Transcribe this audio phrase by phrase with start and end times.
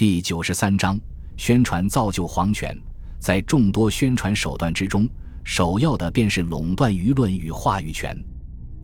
[0.00, 0.98] 第九十三章
[1.36, 2.74] 宣传造就皇权。
[3.18, 5.06] 在众多宣传手段之中，
[5.44, 8.18] 首要的便是垄断舆论与话语权。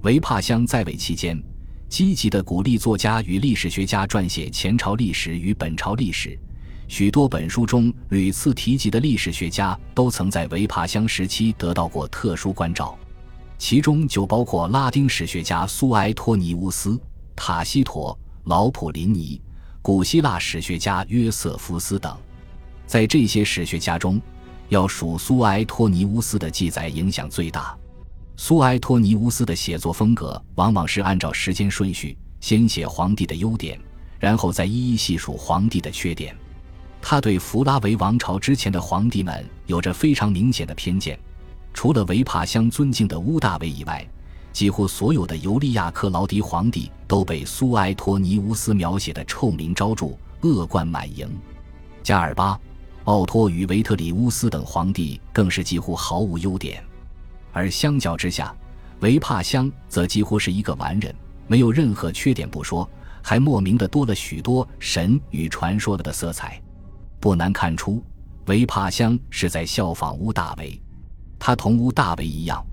[0.02, 1.42] 维帕乡在位期间，
[1.88, 6.38] 积极的鼓励作家与历史学家撰写前朝历史与本朝历史。
[6.86, 12.94] 许多本书中屡次提及的历史学家，都曾在维帕乡时期得到过特殊关照，
[13.56, 17.00] 其中就包括拉丁史学家苏埃托尼乌斯、
[17.34, 18.14] 塔西佗、
[18.44, 19.40] 老普林尼。
[19.86, 22.12] 古希腊史学家约瑟夫斯等，
[22.88, 24.20] 在这些史学家中，
[24.68, 27.72] 要数苏埃托尼乌斯的记载影响最大。
[28.36, 33.78] 苏埃托尼乌斯的写作风格往往是按照时间顺序，先写皇帝的优点，
[34.18, 36.36] 然后再一一细数皇帝的缺点。
[37.00, 41.16] 他对弗拉维王朝之前的皇帝们有着非常明显的偏见，
[41.72, 44.04] 除了维帕乡尊敬的乌大维以外。
[44.56, 51.28] 几乎所有的尤利亚克劳迪皇帝都被苏埃托尼乌斯描写的臭名昭著、恶贯满盈，
[52.02, 52.58] 加尔巴、
[53.04, 56.82] 奥托与维特里乌斯等皇帝更是几乎毫无优点，
[57.52, 58.56] 而相较之下，
[59.00, 61.14] 维帕乡则几乎是一个完人，
[61.46, 62.88] 没有任何缺点不说，
[63.22, 66.58] 还莫名的多了许多神与传说的色彩。
[67.20, 68.02] 不难看出，
[68.46, 70.80] 维帕乡是在效仿乌大维，
[71.38, 72.66] 他同乌大维一样。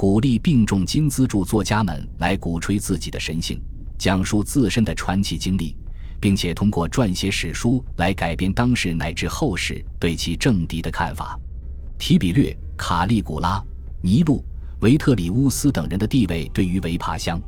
[0.00, 3.60] 鼓励并重金资助作家们来鼓吹自己的神性，
[3.98, 5.76] 讲述自身的传奇经历，
[6.18, 11.38] 并且通过撰写史书来改变当时乃至后世对其政敌的看法。
[11.98, 13.62] 提比略、卡利古拉、
[14.00, 14.42] 尼禄、
[14.80, 17.38] 维特里乌斯等人的地位对于维帕乡，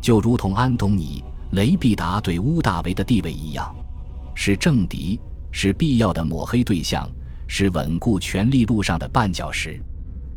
[0.00, 1.22] 就如同安东尼、
[1.52, 3.72] 雷必达对乌大维的地位一样，
[4.34, 5.20] 是政敌，
[5.52, 7.08] 是必要的抹黑对象，
[7.46, 9.80] 是稳固权力路上的绊脚石。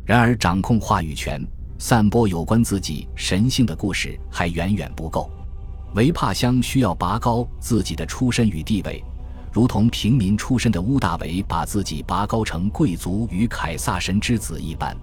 [0.07, 1.45] 然而，掌控话语权、
[1.77, 5.29] 散播有关自己神性的故事还远远不够。
[5.95, 9.03] 维帕乡需要拔高自己的出身与地位，
[9.51, 14.95] 如同平民出身的乌大维把自己拔高成贵族与凯撒神之子一般。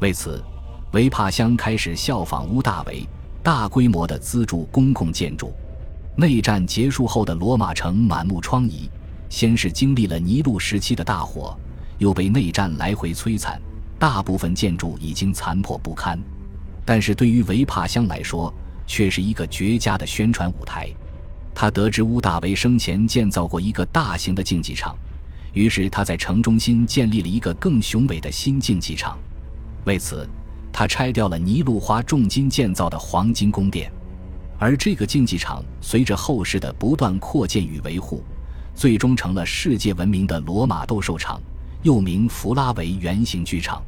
[0.00, 0.42] 为此，
[0.90, 3.08] 维帕乡开始效仿乌大维，
[3.44, 5.52] 大规模的资助公共建筑。
[6.16, 8.90] 内战结束后的罗马城满目疮痍，
[9.28, 11.56] 先是经历了尼禄时期的大火，
[11.98, 13.62] 又被内战来回摧残。
[14.02, 16.18] 大部分建筑已经残破不堪，
[16.84, 18.52] 但是对于维帕乡来说，
[18.84, 20.88] 却是一个绝佳的宣传舞台。
[21.54, 24.96] 他得知乌大维生前建造过一个大型的竞技场，
[25.52, 29.16] 于是他在城中心建立了一个更雄伟的新竞技场。
[29.84, 30.28] 为此，
[30.72, 33.88] 他拆掉了尼禄花重金建造的黄金宫殿，
[34.58, 38.24] 而这个竞技场随着后世的不断扩建与维护，
[38.74, 41.40] 最终成了世界闻名的罗马斗兽场，
[41.84, 43.80] 又名弗拉维圆形剧场。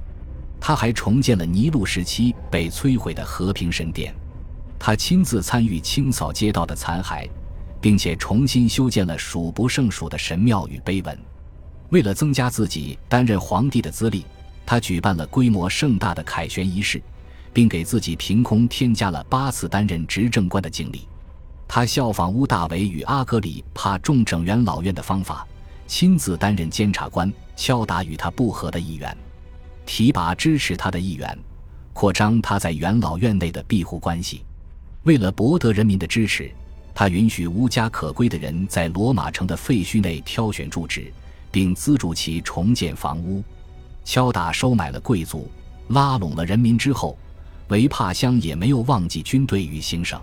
[0.67, 4.15] 他还重建了尼禄时期被摧毁的和平神殿，
[4.79, 7.29] 他亲自参与清扫街道的残骸，
[7.83, 11.19] 并且重新修建了数不胜数的神庙与碑文。
[11.91, 14.25] 为了增加自己担任皇帝的资历，
[14.65, 17.03] 他举办了规模盛大的凯旋仪式，
[17.53, 21.07] 并给自己凭空添加了八次担任执政官的经历。
[21.69, 25.47] 他效仿乌大维与阿格里帕重整元老院的方法，
[25.87, 29.15] 亲自担任监察官，敲打与他不和的议员。
[29.87, 31.39] 提拔支持他的议员，
[31.93, 34.45] 扩张他在元老院内的庇护关系。
[35.05, 36.51] 为了博得人民的支持，
[36.95, 41.13] 他允许无家可归的人在罗马城的废墟内挑选住址，
[41.51, 43.43] 并资助其重建房屋。
[44.05, 45.51] 敲打收买了贵族，
[45.89, 47.19] 拉拢了人民之后，
[47.69, 50.21] 维帕乡也没有忘记军队与行省。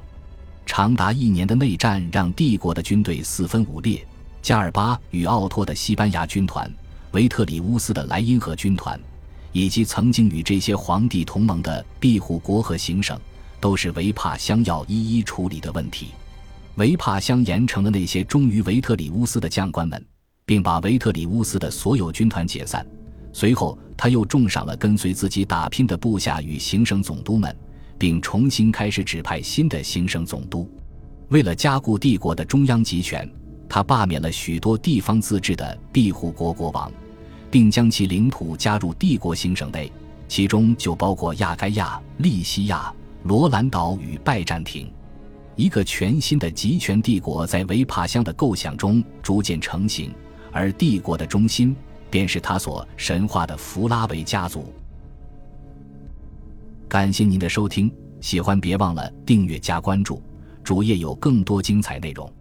[0.66, 4.06] 长达一年的内战让帝国的军队四分五裂：
[4.42, 6.72] 加尔巴与奥托的西班牙军团，
[7.12, 9.00] 维特里乌斯的莱茵河军团。
[9.52, 13.20] 以及曾经与这些皇帝同盟的庇护国和行省，
[13.60, 16.08] 都是维帕乡要一一处理的问题。
[16.76, 20.06] 维帕乡严惩了那些忠于维特里乌斯的将官们，
[20.46, 22.86] 并把维特里乌斯的所有军团解散。
[23.34, 27.56] 随后，他又重赏了跟随自己打拼的部下与行省总督们，
[27.98, 30.70] 并重新开始指派新的行省总督。
[31.30, 33.30] 为了加固帝国的中央集权，
[33.70, 36.92] 他罢免了许多地方自治的庇护国国王。
[37.52, 39.92] 并将其领土加入帝国行省内，
[40.28, 42.92] 其中就包括亚该亚、利西亚、
[43.24, 44.92] 罗兰岛与拜占庭。
[45.58, 50.12] 一个全新的集权帝国在维帕乡的构想中逐渐成型，
[50.52, 51.76] 而帝国的中心
[52.10, 54.74] 便是他所神化的弗拉维家族。
[56.88, 60.22] 感谢您的收听，喜欢别忘了订阅加关注，
[60.64, 62.32] 主页有更多精彩内容。